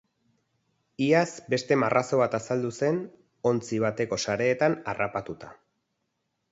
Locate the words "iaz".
1.07-1.27